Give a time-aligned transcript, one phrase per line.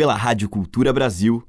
[0.00, 1.46] pela Rádio Cultura Brasil.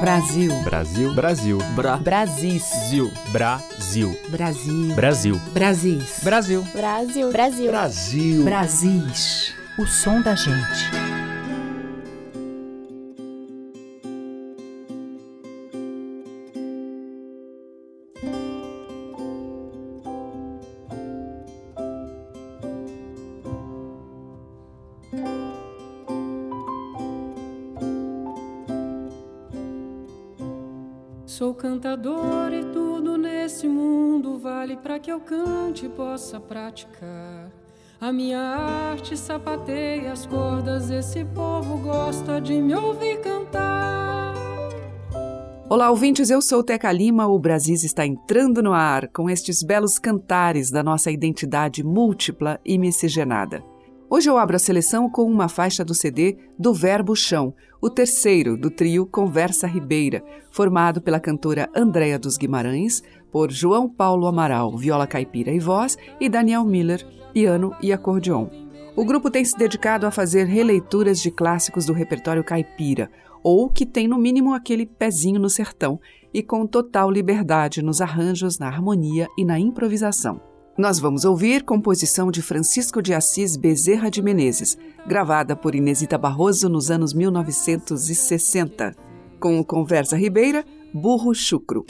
[0.00, 0.62] Brasil.
[0.64, 1.14] Brasil.
[1.14, 1.58] Brasil.
[1.76, 1.98] Bra.
[1.98, 2.62] Brasis.
[2.88, 3.12] Zil.
[3.32, 4.18] Brasil.
[4.30, 4.94] Brasil.
[4.94, 5.40] Brasil.
[5.52, 6.20] Brasis.
[6.24, 6.62] Brasil.
[6.72, 7.30] Brasil.
[7.30, 7.70] Brasil.
[7.70, 8.44] Brasil.
[8.44, 9.54] Brasis.
[9.78, 11.01] O som da gente.
[31.82, 37.50] Cantador e tudo nesse mundo vale para que eu cante e possa praticar.
[38.00, 44.32] A minha arte sapateia as cordas, esse povo gosta de me ouvir cantar.
[45.68, 47.26] Olá, ouvintes, eu sou Teca Lima.
[47.26, 52.78] O Brasis está entrando no ar com estes belos cantares da nossa identidade múltipla e
[52.78, 53.71] miscigenada.
[54.14, 58.58] Hoje eu abro a seleção com uma faixa do CD do Verbo Chão, o terceiro
[58.58, 65.06] do trio Conversa Ribeira, formado pela cantora Andréa dos Guimarães, por João Paulo Amaral, viola
[65.06, 67.02] caipira e voz, e Daniel Miller,
[67.32, 68.48] piano e acordeon.
[68.94, 73.10] O grupo tem se dedicado a fazer releituras de clássicos do repertório caipira,
[73.42, 75.98] ou que tem no mínimo aquele pezinho no sertão,
[76.34, 80.51] e com total liberdade nos arranjos, na harmonia e na improvisação.
[80.76, 86.66] Nós vamos ouvir composição de Francisco de Assis Bezerra de Menezes, gravada por Inesita Barroso
[86.66, 88.94] nos anos 1960,
[89.38, 91.84] com Conversa Ribeira, Burro Chucro.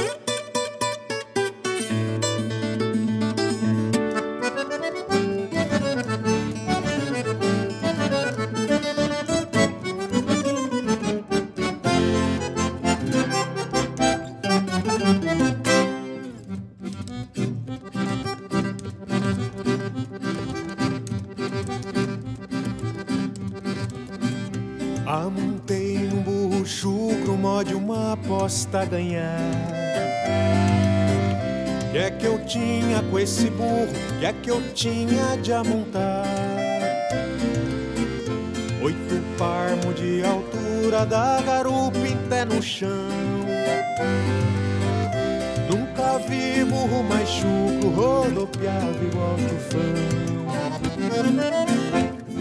[28.63, 29.51] Uma aposta a ganhar.
[31.91, 33.89] Que é que eu tinha com esse burro?
[34.19, 36.25] Que é que eu tinha de amontar?
[38.83, 42.89] Oito parmos de altura da garupa em pé no chão.
[45.69, 50.13] Nunca vi burro mais chucro, rodopiava igual tufão.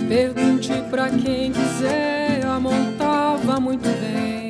[0.07, 4.40] Pergunte pra quem quiser, eu montava muito bem.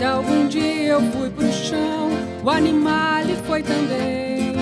[0.00, 2.08] Se algum dia eu fui pro chão,
[2.42, 4.54] o animal foi também.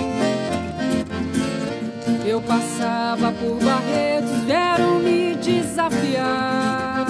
[2.25, 7.07] Eu passava por barretos, vieram me desafiar.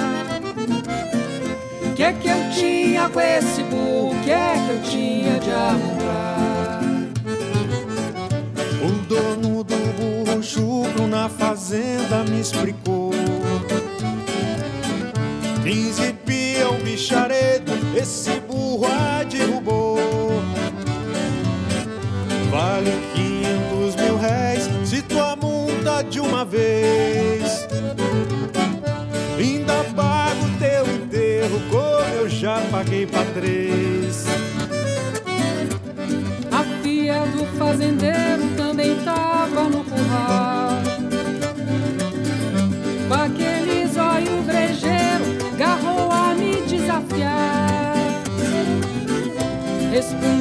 [1.96, 4.16] Que que eu tinha com esse burro?
[4.22, 6.82] Que que eu tinha de arrumar?
[8.84, 13.10] O dono do burro chucro na fazenda me explicou.
[15.64, 17.29] Quinze pia um bicharedo,
[26.30, 27.68] uma vez.
[29.38, 34.26] Ainda pago teu enterro, como eu já paguei pra três.
[36.52, 40.70] A filha do fazendeiro também tava no curral.
[43.08, 47.96] Com aquele zóio brejeiro, garrou a me desafiar.
[49.92, 50.39] Respondi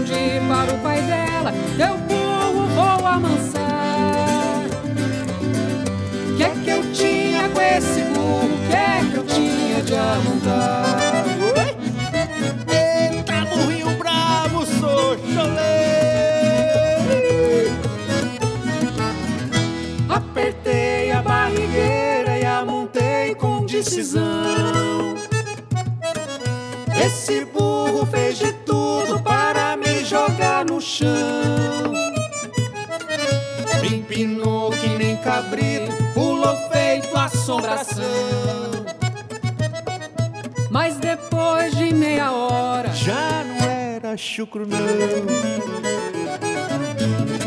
[40.70, 44.78] Mas depois de meia hora, Já não era chucro, não.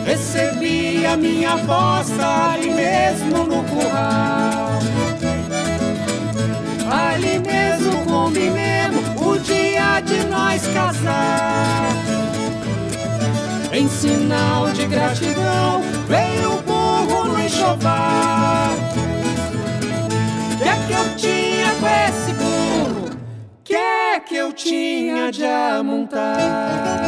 [0.06, 4.80] Recebi a minha bosta ali mesmo no curral.
[6.92, 11.88] Ali mesmo combinemos o dia de nós casar.
[13.72, 19.01] Em sinal de gratidão, veio o burro no enxoval.
[25.40, 27.01] De amontar?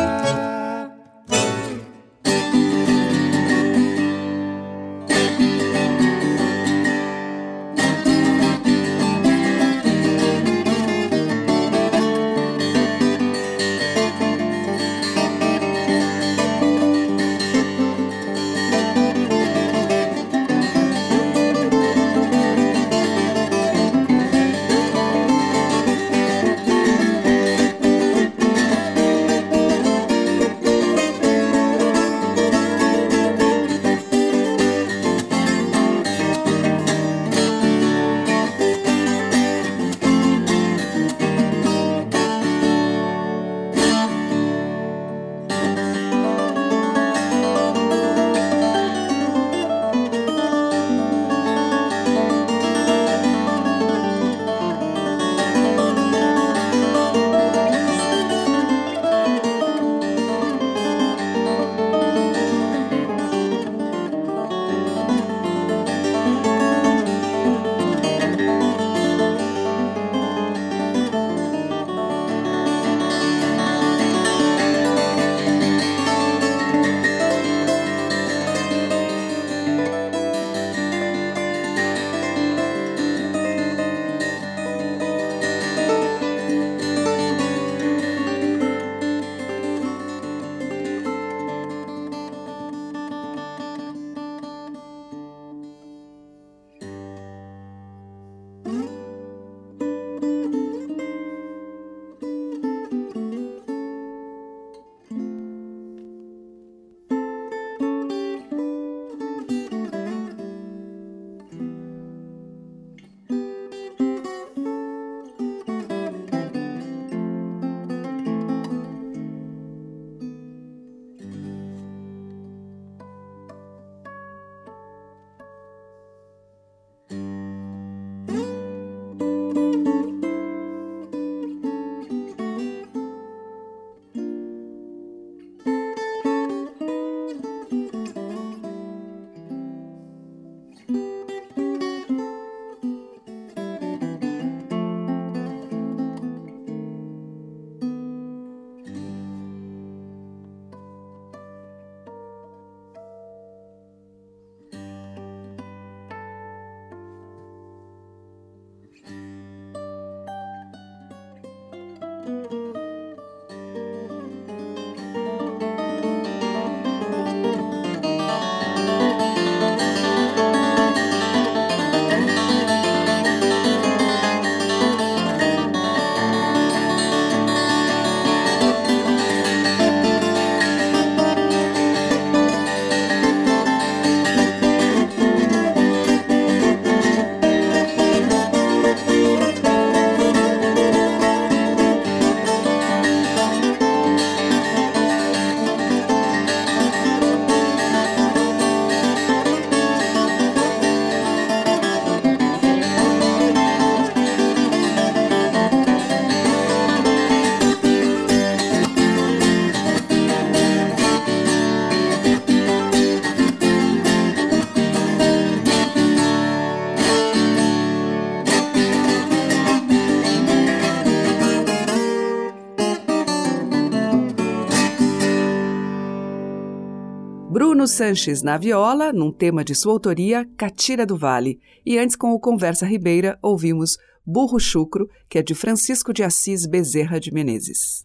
[227.94, 231.60] Sanches na viola, num tema de sua autoria, Catira do Vale.
[231.86, 236.66] E antes, com o Conversa Ribeira, ouvimos Burro Chucro, que é de Francisco de Assis
[236.66, 238.04] Bezerra de Menezes.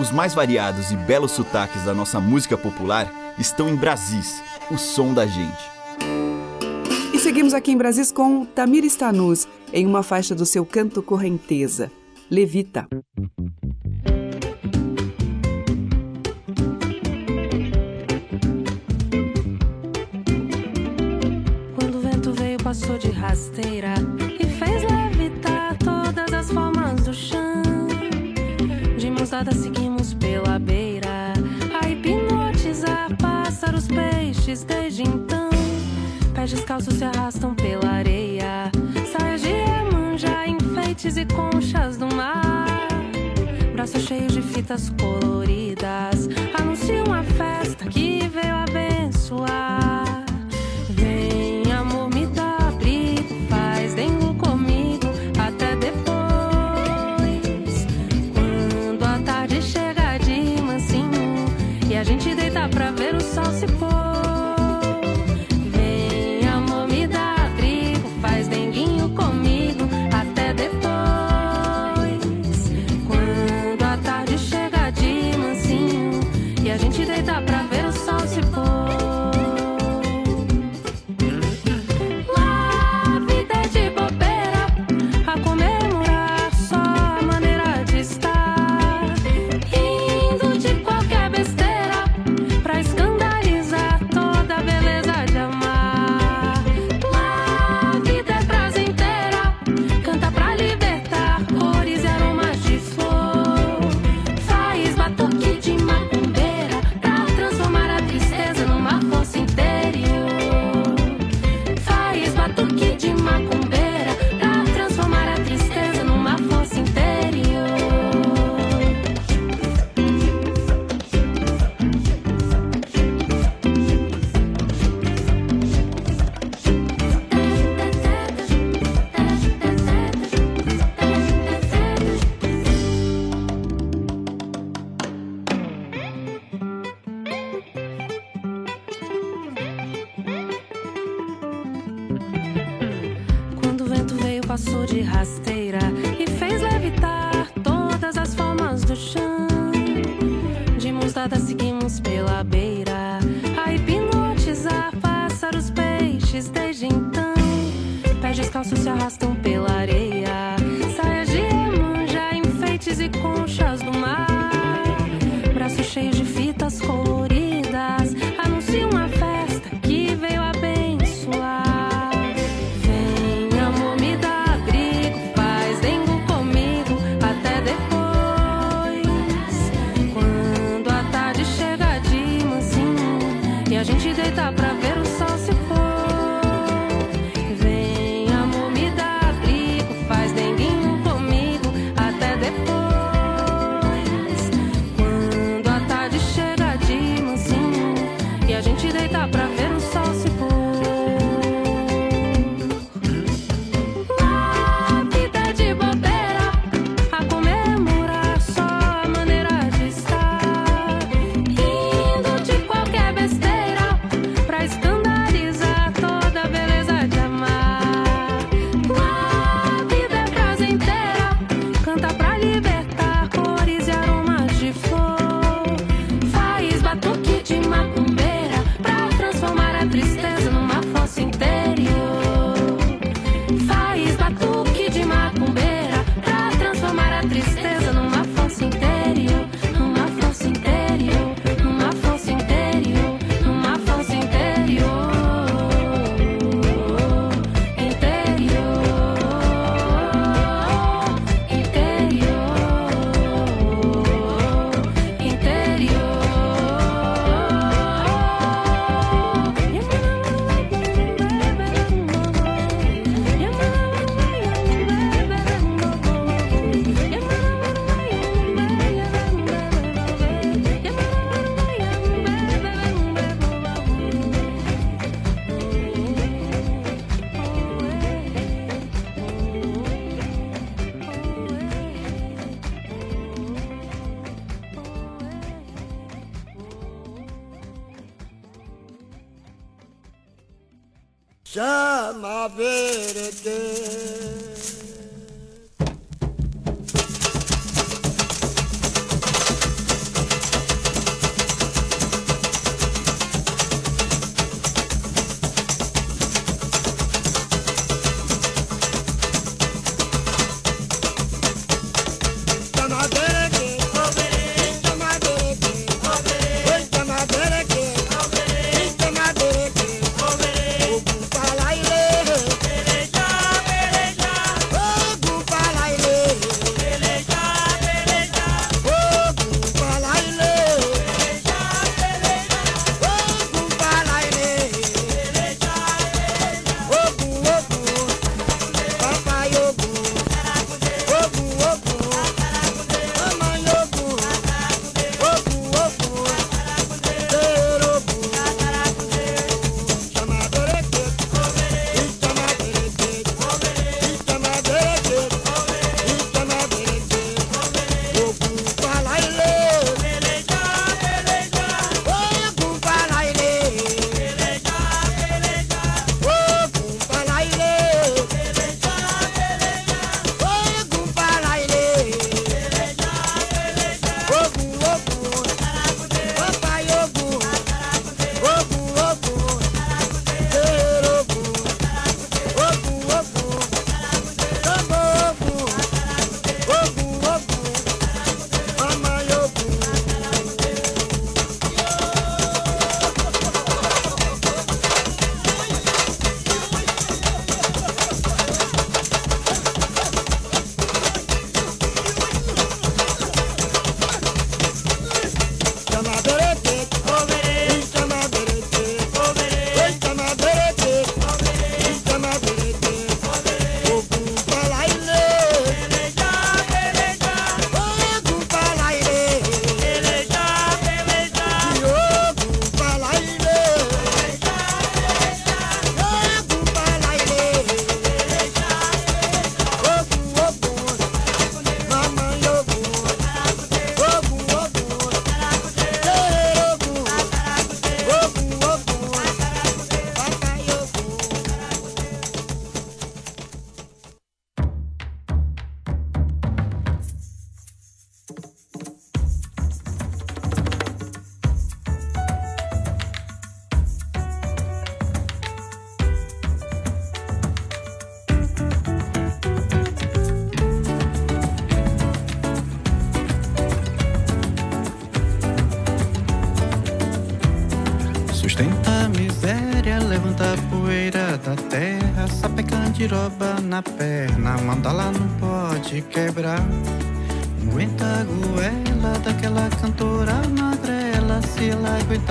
[0.00, 5.14] Os mais variados e belos sotaques da nossa música popular estão em Brasis, o som
[5.14, 5.70] da gente.
[7.14, 11.88] E seguimos aqui em Brasis com Tamir Stanus, em uma faixa do seu canto correnteza,
[12.28, 12.88] Levita.
[22.80, 23.92] Passou de rasteira
[24.38, 27.62] e fez levitar todas as formas do chão.
[28.96, 31.34] De mãos dadas seguimos pela beira,
[31.82, 35.50] a hipnotizar pássaros, peixes desde então.
[36.34, 38.70] Pés descalços se arrastam pela areia,
[39.12, 42.88] saias de Iemanjá, enfeites e conchas do mar.
[43.74, 50.09] Braços cheios de fitas coloridas anunciam a festa que veio abençoar.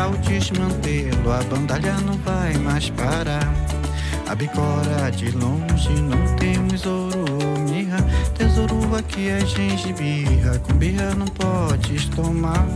[0.07, 3.53] O desmantelo, a bandalha não vai mais parar.
[4.29, 7.97] A bicora de longe não temos ouro ou mirra.
[8.35, 12.67] Tesouro aqui é gengibirra, com birra não podes tomar.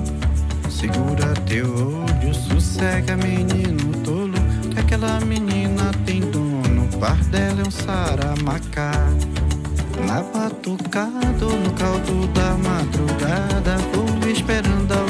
[0.70, 4.34] Segura teu olho, sossega menino tolo,
[4.72, 6.64] que aquela menina tem dom
[7.04, 8.94] bar dela é um saramacá.
[10.08, 15.03] Na batucada no caldo da madrugada, vou esperando a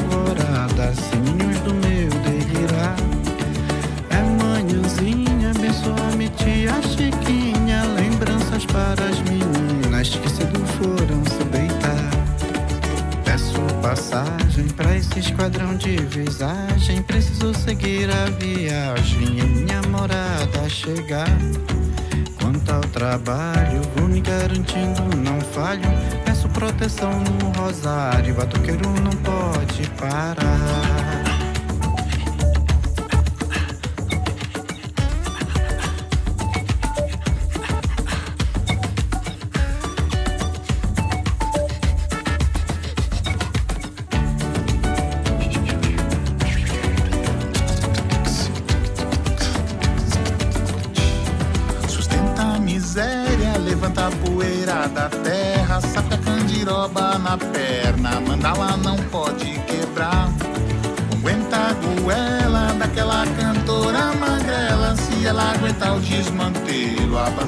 [15.23, 21.29] esquadrão de visagem, preciso seguir a viagem e minha morada chegar.
[22.39, 25.81] Quanto ao trabalho, vou me garantindo, não falho.
[26.25, 30.92] Peço proteção no rosário, batuqueiro não pode parar.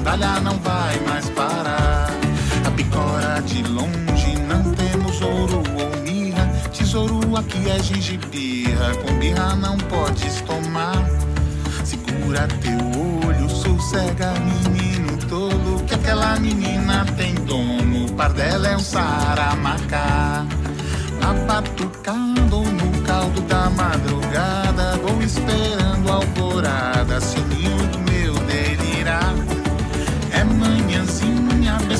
[0.06, 2.10] Desmantelo, a bandalha não vai mais parar.
[2.64, 6.46] A picora de longe não temos ouro ou mirra.
[6.72, 11.04] Tesouro aqui é gengibirra, com birra não podes tomar.
[11.84, 12.78] Segura teu
[13.26, 13.48] olho,
[13.80, 18.06] cega, menino tolo, que aquela menina tem dono.
[18.06, 20.46] O par dela é um saramacá.
[21.20, 21.95] Abatucado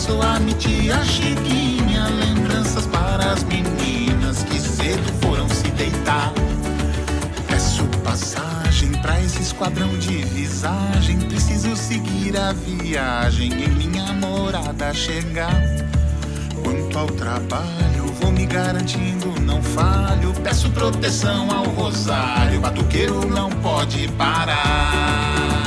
[0.06, 6.32] manhãzinha, abençoa-me tia Chiquinha, lembranças para as meninas que cedo foram se deitar.
[7.48, 15.62] Peço passagem pra esse esquadrão de visagem, preciso seguir a viagem em minha morada chegar.
[16.62, 20.32] Quanto ao trabalho, vou me garantindo, não falho.
[20.42, 25.66] Peço proteção ao rosário, batuqueiro não pode parar.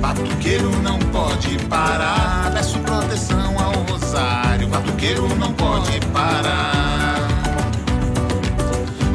[0.00, 2.50] Batuqueiro não pode parar.
[2.52, 2.78] Peço
[3.10, 7.28] proteção ao rosário, batuqueiro não pode parar.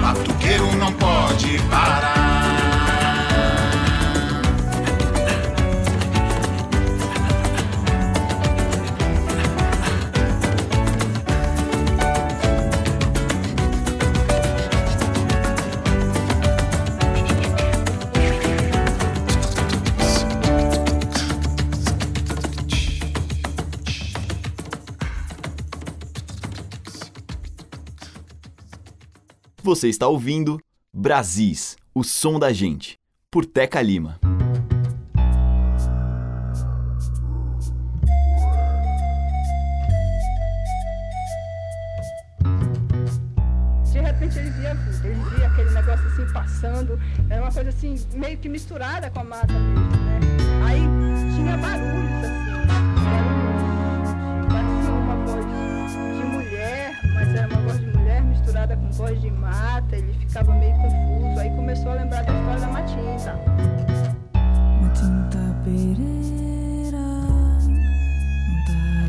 [0.01, 2.14] Batuqueiro não pode parar.
[29.75, 30.57] Você está ouvindo
[30.93, 32.97] Brasis, o som da gente,
[33.29, 34.17] por Teca Lima.
[43.91, 44.71] De repente ele via
[45.03, 46.97] ele via aquele negócio assim passando,
[47.29, 50.19] era uma coisa assim, meio que misturada com a mata mesmo, né?
[50.65, 50.79] Aí
[51.35, 52.54] tinha barulhos assim,
[58.35, 62.59] misturada com voz de mata, ele ficava meio confuso, aí começou a lembrar da história
[62.59, 63.39] da Matinta.
[64.81, 66.97] Matinta Pereira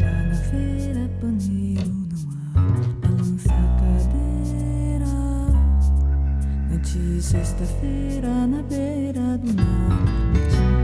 [0.01, 2.09] lá na feira paneiro
[2.55, 5.13] Não há balança cadeira
[6.71, 10.76] Noite sexta-feira na beira do mar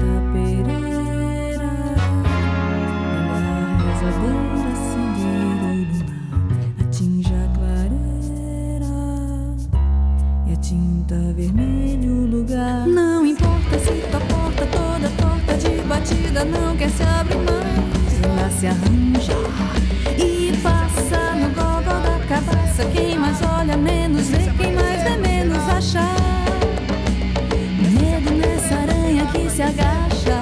[11.12, 12.86] tinta vermelha o lugar.
[12.86, 18.22] Não importa se tua porta toda torta de batida não quer se abrir mais.
[18.22, 19.36] Ela se arranja
[20.16, 22.84] e passa no gogó da cabeça.
[22.94, 26.16] Quem mais olha menos vê, quem mais vê menos achar.
[27.78, 30.40] Medo nessa aranha que se agacha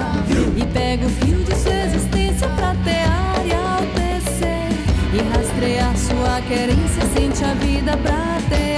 [0.55, 4.69] e pega o fio de sua existência pra tear e ao descer
[5.13, 8.31] e rastrear sua querência, sente a vida pratear.
[8.41, 8.70] Matinta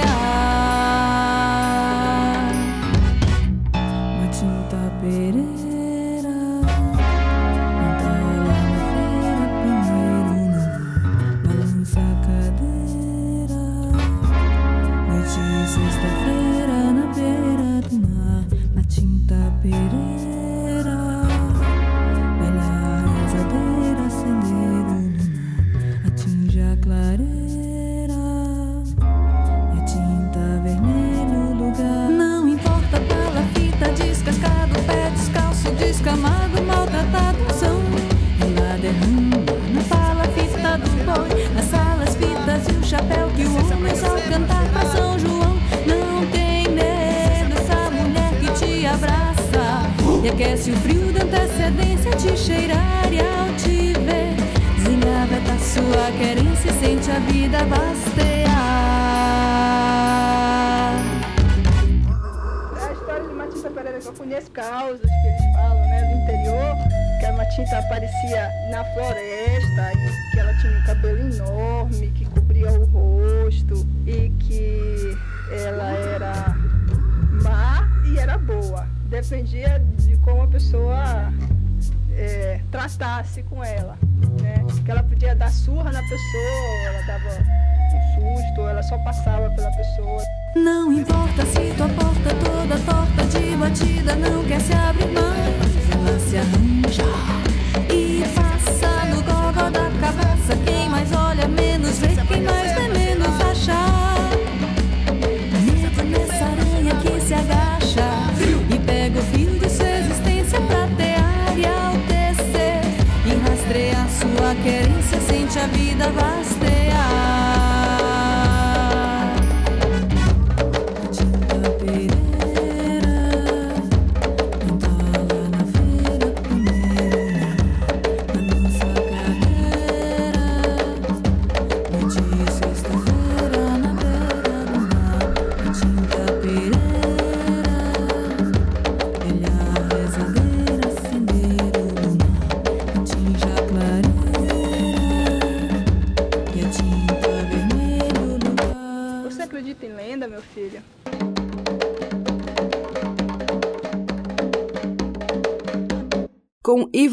[115.46, 117.43] a vida vastear.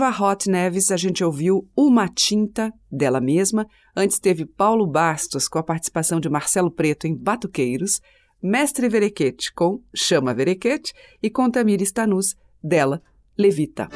[0.01, 3.67] Com Iva Hot Neves, a gente ouviu Uma Tinta, dela mesma.
[3.95, 8.01] Antes teve Paulo Bastos, com a participação de Marcelo Preto em Batuqueiros.
[8.41, 10.91] Mestre Verequete, com Chama Verequete.
[11.21, 12.99] E com Tamir Stanus, dela,
[13.37, 13.89] Levita.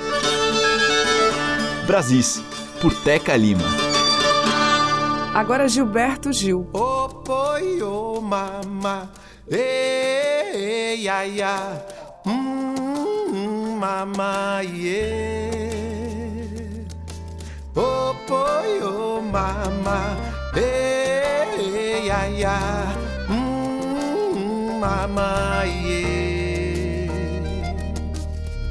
[1.87, 2.39] Brasis,
[2.79, 3.65] por Teca Lima.
[5.33, 6.69] Agora Gilberto Gil.
[6.71, 9.11] Ô, poi, ô, mama,
[9.49, 15.45] ei, ai, ai, hum, mama, yeah.
[22.25, 22.97] Ai, ai,
[23.29, 27.13] hum, mama, yeah.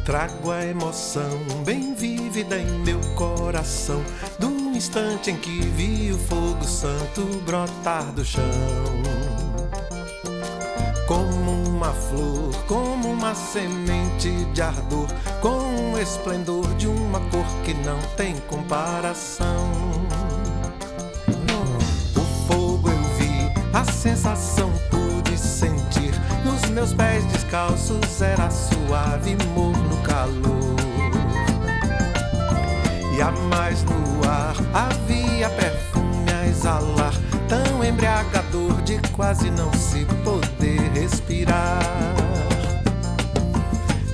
[0.04, 4.02] Trago a emoção bem vívida em meu coração
[4.40, 8.42] do instante em que vi o fogo santo brotar do chão.
[11.06, 11.43] Como
[11.84, 15.06] uma flor, como uma semente de ardor,
[15.42, 19.70] com o esplendor de uma cor que não tem comparação.
[22.16, 26.14] O fogo eu vi, a sensação pude sentir.
[26.42, 30.74] Nos meus pés descalços era suave, morno calor.
[33.14, 37.12] E a mais no ar havia perfume a exalar,
[37.46, 40.43] tão embriagador de quase não se poder
[40.94, 41.80] respirar.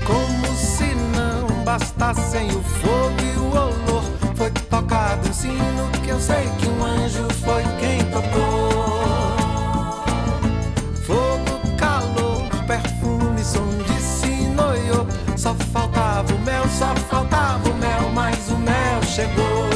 [0.05, 4.03] Como se não bastassem o fogo e o olor,
[4.35, 8.71] foi tocado um sino que eu sei que um anjo foi quem tocou.
[11.07, 15.07] Fogo, calor, perfume, som de sinoiô.
[15.37, 19.70] Só faltava o mel, só faltava o mel, mas o mel chegou.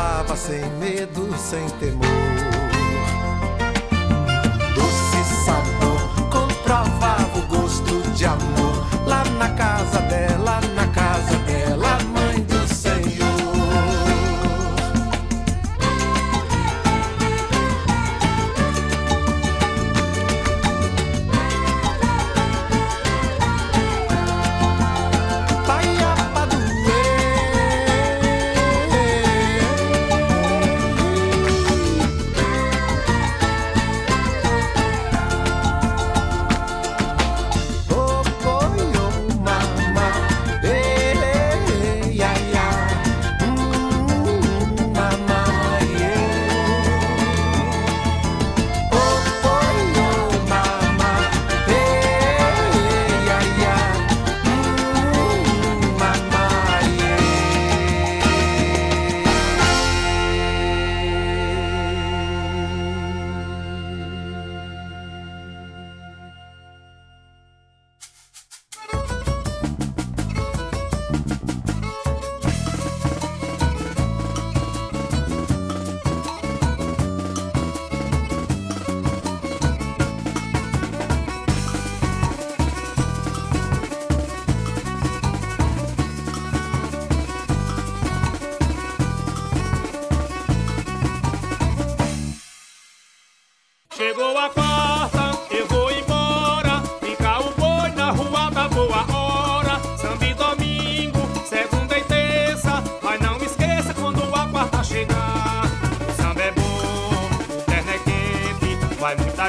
[0.00, 2.19] E provava sem medo, sem temor.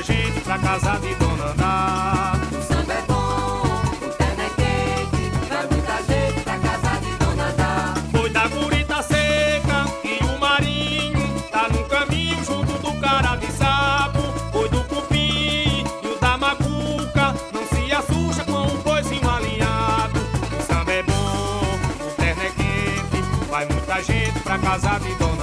[0.01, 2.33] a gente pra casa de Dona Dá.
[2.51, 3.61] O samba é bom,
[4.01, 7.93] o terno é quente, vai muita gente pra casa de Dona Dá.
[8.11, 14.21] Foi da gurita seca e o marinho tá no caminho junto do cara de sapo.
[14.51, 20.19] Foi do cupim e o da macuca, não se assusta com o boizinho alinhado.
[20.59, 21.61] O samba é bom,
[22.07, 25.40] o terno é quente, vai muita gente pra casa de Dona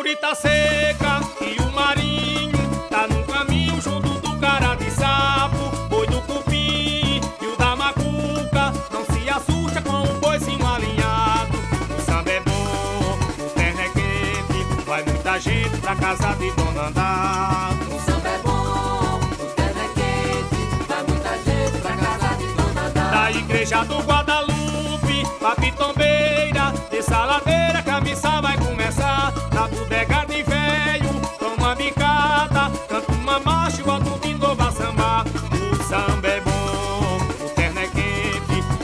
[0.00, 2.56] Da gurita seca e o marinho
[2.88, 5.58] tá no caminho junto do cara de sapo.
[5.90, 11.52] Boi do cupim e o da macuca não se assusta com um boizinho alinhado.
[11.98, 16.86] O samba é bom, o terno é quente, vai muita gente pra casa de Dona
[16.86, 17.72] Andar.
[17.94, 22.86] O samba é bom, o terno é quente, vai muita gente pra casa de Dona
[22.86, 23.10] Andar.
[23.10, 28.59] Da igreja do Guadalupe, pra Pitombeira, dessa ladeira que a missa vai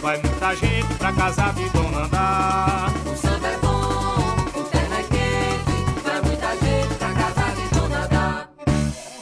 [0.07, 2.87] Vai muita gente pra casa de Dona Dá.
[3.05, 6.01] O samba é bom, o terno é quente.
[6.05, 8.49] Vai muita gente pra casa de Dona Dá.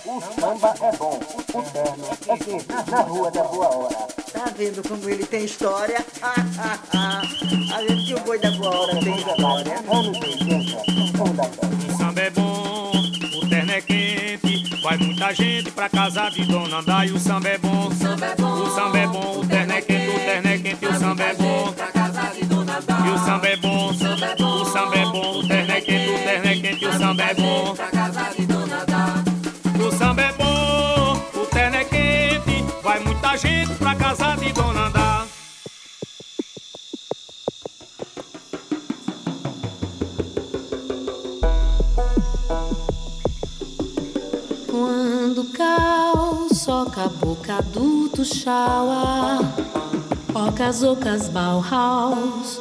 [0.05, 1.19] O samba é bom,
[1.55, 2.91] o terno é quente.
[2.91, 3.97] Na rua da boa hora.
[4.31, 6.05] Tá vendo como ele tem história?
[6.23, 9.77] A gente que o boi da boa hora tem história.
[9.91, 10.77] Anos 80,
[11.23, 11.89] onda história.
[11.89, 11.94] É
[14.85, 17.09] vai muita gente pra casa de Dona Andar.
[17.09, 19.73] E o samba é bom, O samba é bom, o samba é bom, o terno
[19.73, 21.75] é quente, o terno é quente, e o samba é bom.
[23.07, 25.73] E o samba é bom, o samba é bom, o samba é bom, o terno
[25.73, 27.75] é quente, o terno é quente, e o samba é bom.
[29.87, 34.87] O samba é bom, o terno é quente, vai muita gente pra casa de Dona
[34.87, 35.04] Andar.
[45.35, 49.41] Quando cal soca boca do Tuxaua,
[50.33, 52.61] ocas ocas Bauhaus,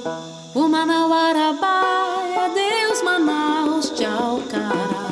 [0.56, 5.12] o Manauarabaia, Deus Manaus, tchau cara.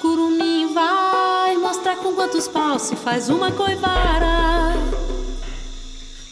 [0.00, 4.72] Curumim vai mostrar com quantos paus se faz uma coivara.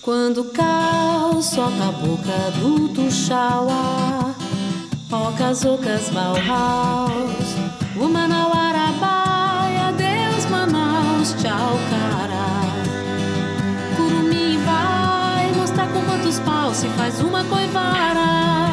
[0.01, 4.35] Quando cal soca boca do Tuxaua,
[5.13, 7.13] ocas ocas Bauhaus,
[8.01, 8.72] o Manauarabaia,
[16.73, 18.73] paus se faz uma coivara.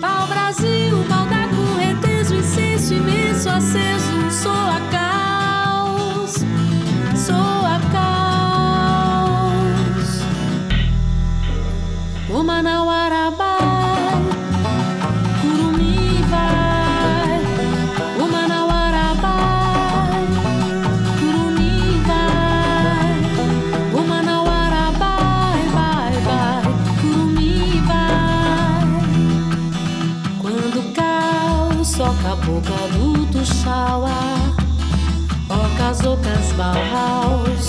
[0.00, 6.34] Pau Brasil, pau da correnteza, incenso imenso aceso, soa caos,
[7.16, 9.10] soa caos.
[12.28, 13.09] O Manauarabai,
[36.00, 37.59] ocas, ocas, Bauhaus,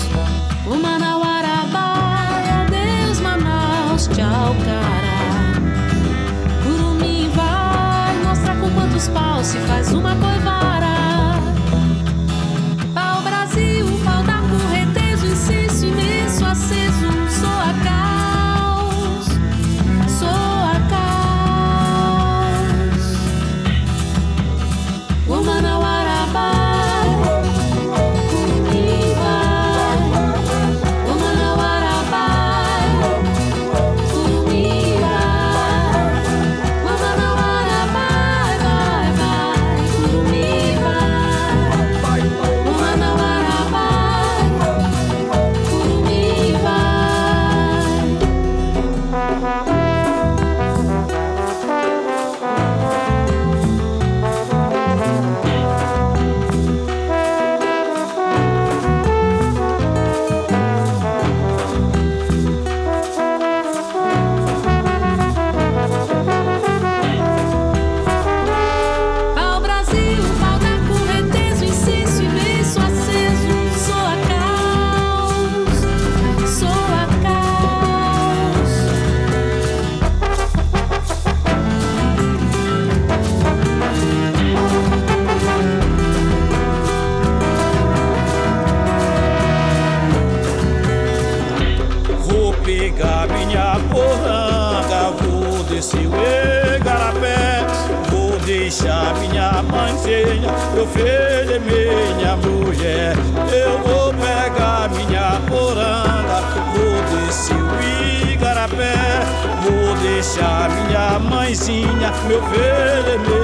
[100.82, 103.14] meu filho e minha mulher.
[103.52, 106.40] Eu vou pegar minha poranga,
[106.74, 109.20] vou descer o igarapé,
[109.62, 113.41] vou deixar minha mãezinha, meu filho e minha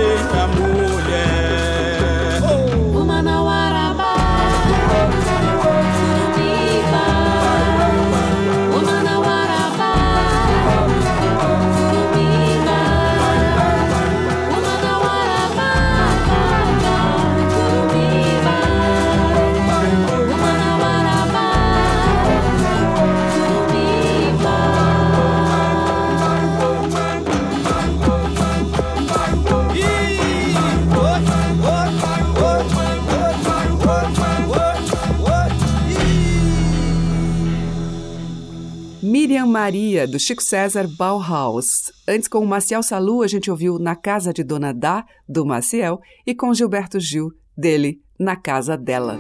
[39.61, 41.91] Maria, do Chico César Bauhaus.
[42.07, 46.01] Antes, com o Maciel Salu, a gente ouviu Na Casa de Dona Dá, do Maciel,
[46.25, 49.19] e com Gilberto Gil, dele, Na Casa dela.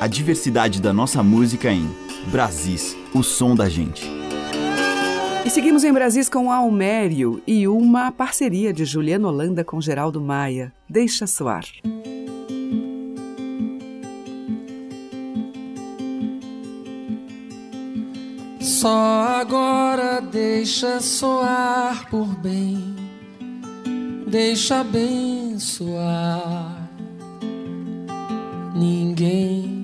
[0.00, 1.90] A diversidade da nossa música em
[2.30, 4.08] Brasis, o som da gente.
[5.44, 10.72] E seguimos em Brasis com Almério e uma parceria de Juliana Holanda com Geraldo Maia.
[10.88, 11.64] Deixa soar.
[18.60, 22.94] Só agora deixa soar por bem,
[24.26, 26.76] deixa abençoar.
[28.74, 29.82] Ninguém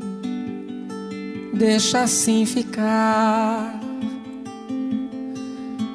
[1.54, 3.80] deixa assim ficar.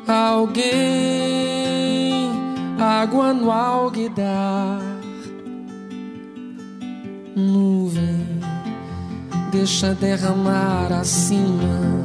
[0.08, 0.72] Alguém
[2.80, 4.82] água no alguidar.
[7.36, 8.26] Nuvem
[9.52, 12.01] deixa derramar acima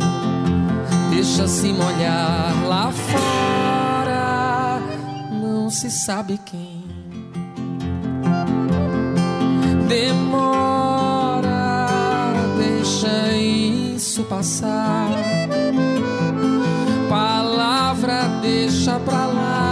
[1.26, 4.80] deixa se molhar lá fora,
[5.32, 6.84] não se sabe quem.
[9.88, 11.48] Demora,
[12.56, 15.10] deixa isso passar.
[17.08, 19.65] Palavra deixa pra lá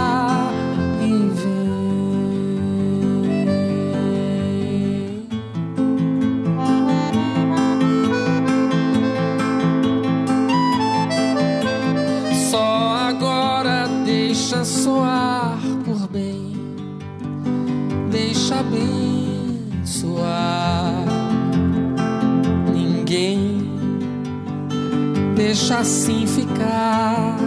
[25.85, 27.37] assim ficar.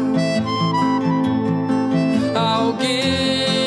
[2.36, 3.59] Alguém,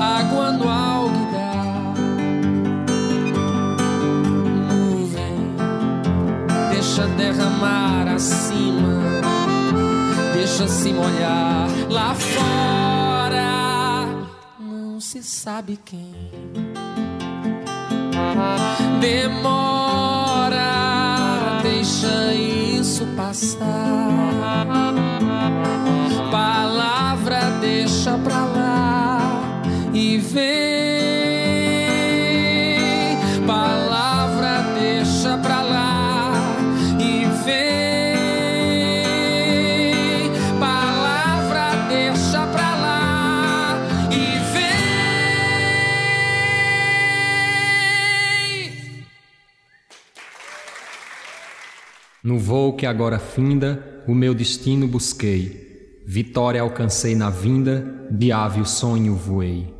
[0.00, 1.94] água no alguidar.
[4.70, 5.56] Nuvem,
[6.70, 8.98] deixa derramar acima
[10.32, 14.06] deixa se molhar lá fora.
[14.58, 16.14] Não se sabe quem
[19.00, 19.67] demora,
[23.38, 24.66] passar.
[26.30, 29.62] Palavra deixa pra lá
[29.94, 30.77] e vem.
[52.48, 56.00] Voo que agora finda, o meu destino busquei.
[56.06, 59.77] Vitória alcancei na vinda, de ave o sonho voei.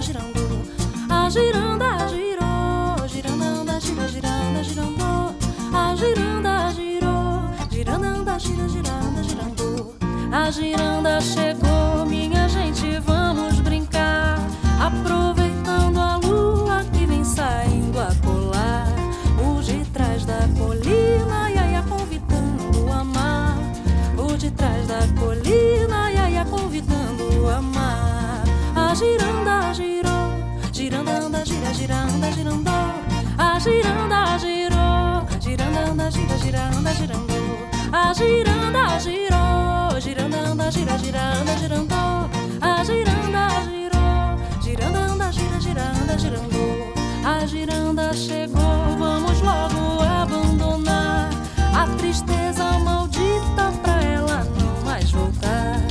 [0.00, 0.40] Girandô,
[1.08, 5.34] a giranda girou, giranda anda, gira, giranda, girandô,
[5.72, 9.94] a giranda girou, giranda anda, gira, giranda, girandô,
[10.32, 14.38] a giranda chegou, minha gente, vamos brincar,
[14.80, 18.88] aproveitando a lua que vem saindo a colar,
[19.38, 23.58] o de trás da colina, ia, ia convidando a mar,
[24.16, 28.42] o de trás da colina, ia, ia convidando a mar,
[28.74, 29.89] a giranda girou,
[31.70, 32.70] anda, gira, giranda, girandô,
[33.38, 37.34] a giranda girou, giranda anda, gira, giranda, girandô,
[37.92, 42.28] a giranda girou, giranda anda, gira, giranda, girandô,
[42.60, 46.92] a giranda girou, giranda anda, gira, giranda, girandô,
[47.24, 51.30] a giranda chegou, vamos logo abandonar
[51.74, 55.89] a tristeza maldita pra ela não mais voltar.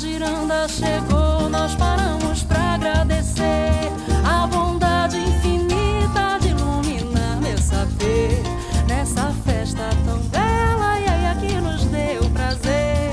[0.00, 3.92] Giranda chegou, nós paramos pra agradecer
[4.24, 8.42] a bondade infinita de iluminar meu saber
[8.88, 13.12] nessa festa tão bela e aí que nos deu prazer.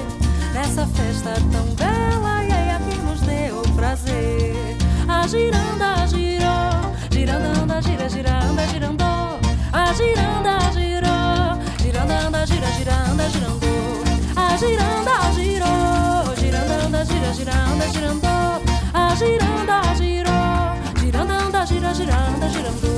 [0.53, 4.77] Nessa festa tão bela e aí que nos deu prazer.
[5.09, 9.03] A giranda girou, giranda anda, gira, giranda, girandô.
[9.73, 10.26] A giranda
[19.17, 22.96] giranda girou, giranda anda, gira, giranda, girandô.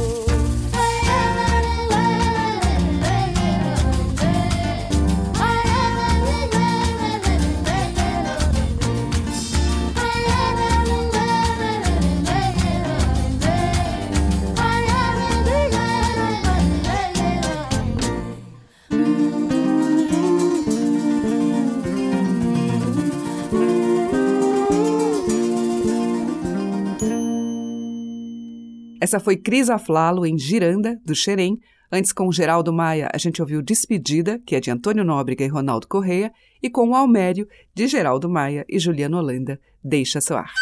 [29.10, 31.58] Essa foi Cris Aflalo em Giranda, do Xerém.
[31.92, 35.88] Antes, com Geraldo Maia, a gente ouviu Despedida, que é de Antônio Nóbrega e Ronaldo
[35.88, 36.32] Correia,
[36.62, 40.54] e com o Almério, de Geraldo Maia e Juliana Holanda, Deixa Soar.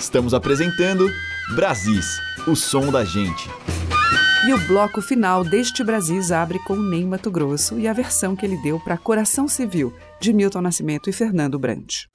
[0.00, 1.08] Estamos apresentando
[1.54, 3.48] Brasis, o som da gente.
[4.48, 8.46] E o bloco final deste Brasis abre com Ney Mato Grosso e a versão que
[8.46, 12.06] ele deu para Coração Civil, de Milton Nascimento e Fernando Brant.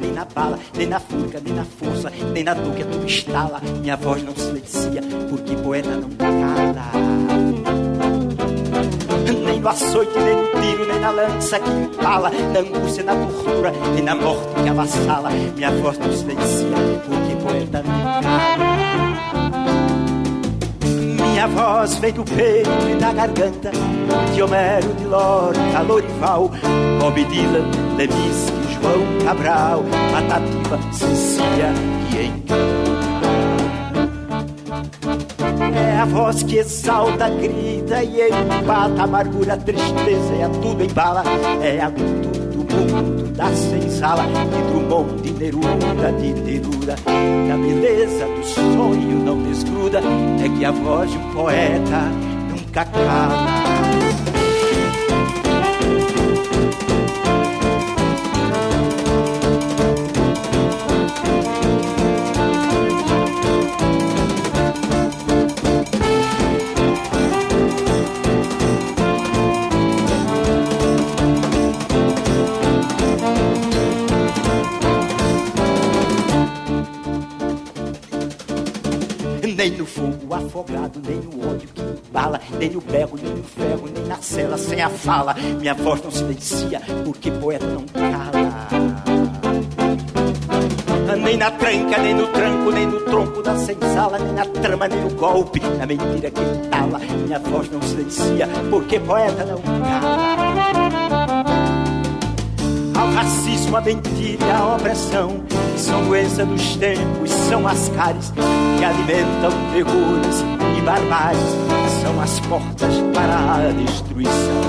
[0.00, 3.06] Nem na bala, nem na fuga, nem na força, nem na dor que a tua
[3.06, 3.60] estala.
[3.80, 6.90] Minha voz não silencia, porque poeta não cala.
[9.44, 13.72] Nem no açoite, nem no tiro, nem na lança que empala, na angústia, na tortura,
[13.94, 15.30] nem na morte que avassala.
[15.30, 18.05] Minha voz não silencia, porque poeta não
[21.46, 23.70] Minha voz vem do peito e da garganta
[24.34, 26.50] De Homero, de Lorca, Lorival
[26.98, 31.72] Bob Dylan, Lemis, João Cabral, Patativa, Cecília
[32.12, 32.56] e encanta.
[35.78, 41.22] É a voz que exalta, grita e empata, amargura, tristeza, é a tudo embala,
[41.62, 42.25] é a tudo
[43.36, 50.00] da senzala, de Drummond, de Neruda, de Neruda, da beleza do sonho não desgruda,
[50.42, 52.00] é que a voz de um poeta
[52.50, 53.55] nunca cala.
[82.66, 85.34] Nem o berro, nem o ferro, nem na cela sem a fala.
[85.34, 88.66] Minha voz não silencia, porque poeta não cala.
[91.22, 95.00] Nem na tranca, nem no tranco, nem no tronco da senzala, nem na trama, nem
[95.00, 96.98] no golpe, na mentira que entala.
[96.98, 100.36] Minha voz não silencia, porque poeta não cala.
[102.98, 105.40] Ao racismo, a mentira a opressão
[105.76, 108.32] são doença dos tempos, são as cares
[108.78, 110.44] que alimentam terrores
[110.76, 111.65] e barbáries,
[112.06, 114.62] são as portas para a destruição.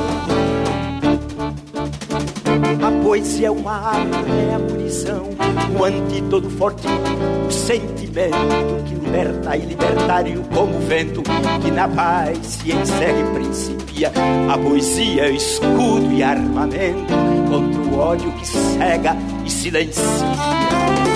[2.84, 4.18] A poesia é uma arma,
[4.50, 5.30] é a munição,
[5.78, 6.88] o antídoto forte,
[7.48, 11.22] o sentimento que liberta e libertário como o vento
[11.62, 14.12] que na paz se encerra e principia.
[14.52, 17.14] A poesia é escudo e armamento
[17.52, 19.16] contra o ódio que cega
[19.46, 21.07] e silencia.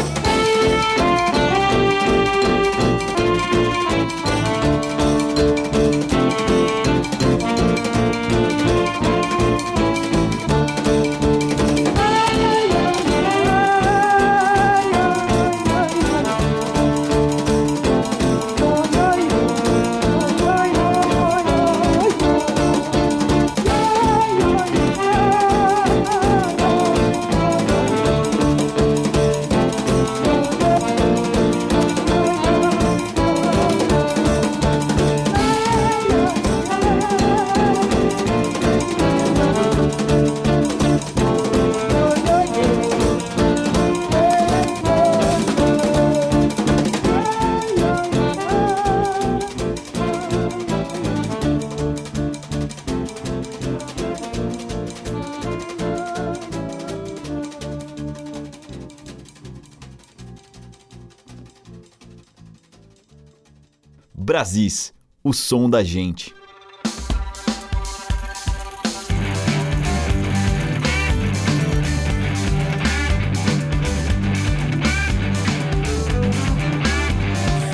[64.31, 66.33] Brasis, o som da gente.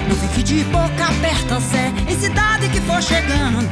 [0.10, 3.70] Não fique de boca aberta, Zé, em cidade que for chegando.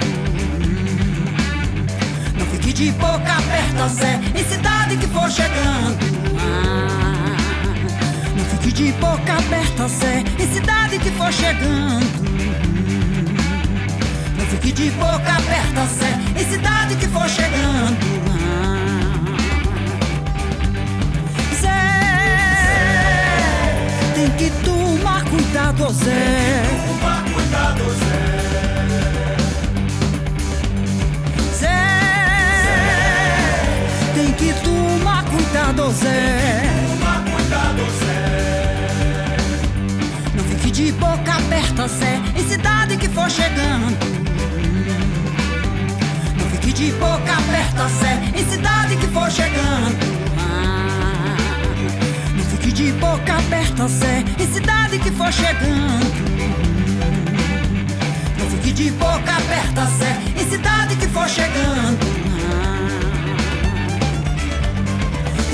[2.37, 5.97] Não fique de boca aberta, Zé, em cidade que for chegando.
[8.37, 12.24] Não fique de boca aberta, Zé, em cidade que for chegando.
[14.61, 17.97] Fique de boca aberta, Zé, em cidade que for chegando.
[21.59, 21.67] Zé,
[24.15, 26.63] tem que tomar cuidado, Zé.
[26.87, 28.31] Tomar cuidado, Zé.
[31.59, 31.69] Zé,
[34.15, 36.63] tem que tomar cuidado, Zé.
[36.87, 39.37] Tomar cuidado, Zé.
[40.33, 44.14] Não fique de boca aberta, Zé, em cidade que for chegando.
[46.75, 50.05] De boca aberta, Zé, em cidade que for chegando.
[52.35, 56.13] Não fique de boca aberta, Zé, em cidade que for chegando.
[58.37, 62.05] Não fique de boca aberta, Zé, em cidade que for chegando.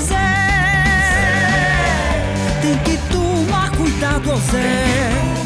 [0.00, 0.16] Zé,
[2.62, 5.41] tem que tomar cuidado, Zé.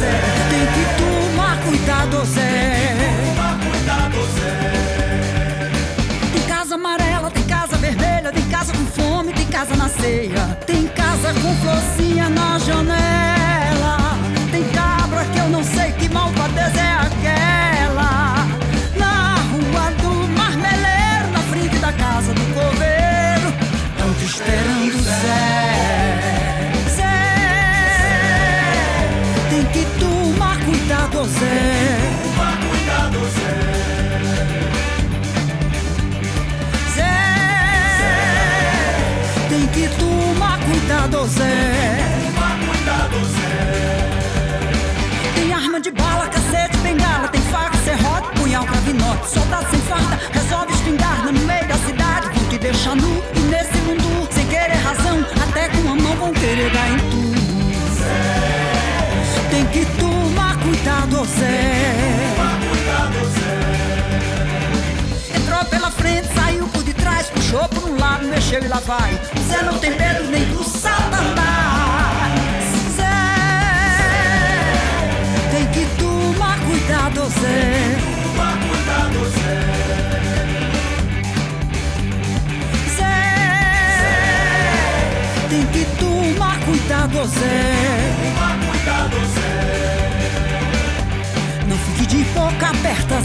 [0.00, 0.20] Zé,
[0.50, 2.96] tem que tomar cuidado, Zé.
[3.34, 5.70] Tomar cuidado, Zé.
[6.32, 10.86] Tem casa amarela, tem casa vermelha, tem casa com fome, tem casa na ceia, tem
[10.88, 13.98] casa com florzinha na janela.
[14.50, 18.46] Tem cabra que eu não sei que malvadeza é aquela.
[18.96, 23.52] Na rua do Marmeleiro, na frente da casa do coveiro,
[23.98, 25.69] tão te esperando, Zé.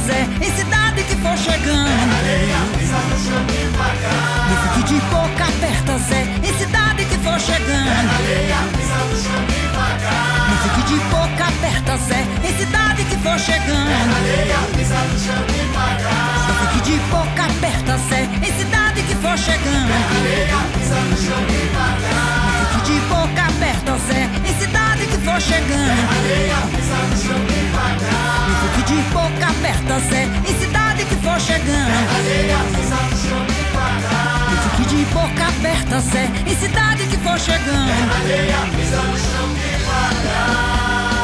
[0.05, 1.89] Zé, em cidade que for chegando.
[1.89, 3.41] Areia, pisa no chão.
[4.49, 7.87] Não fique de boca aberta, Zé, em cidade que for chegando.
[7.87, 9.41] Areia, pisa no chão.
[10.47, 13.89] Não fique de boca aberta, Zé, em cidade que for chegando.
[14.15, 15.41] Areia, pisa no chão.
[16.47, 19.89] Não fique de boca aberta, Zé, em cidade que for chegando.
[25.36, 26.01] For chegando.
[26.17, 28.47] Areia, pisa no chão devagar.
[28.47, 31.91] Não fique de boca aberta, Zé, em cidade que for chegando.
[32.15, 34.51] Areia, pisa no chão devagar.
[34.51, 37.91] Não fique de boca aberta, Zé, em cidade que for chegando.
[38.15, 41.05] Areia, pisa no chão devagar.
[41.05, 41.14] Zé,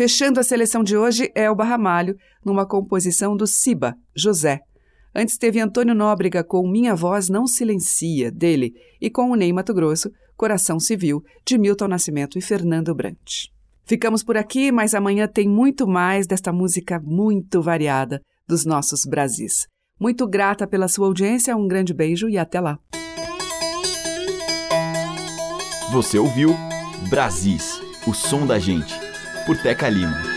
[0.00, 4.60] Fechando a seleção de hoje é o Barramalho, numa composição do Siba, José.
[5.14, 9.74] Antes teve Antônio Nóbrega com Minha Voz Não Silencia, dele, e com o Ney Mato
[9.74, 13.48] Grosso, Coração Civil, de Milton Nascimento e Fernando Brant.
[13.84, 19.66] Ficamos por aqui, mas amanhã tem muito mais desta música muito variada dos nossos Brasis.
[20.00, 22.78] Muito grata pela sua audiência, um grande beijo e até lá.
[25.92, 26.56] Você ouviu
[27.10, 29.09] Brasis, o som da gente,
[29.46, 30.29] por Teca Lima.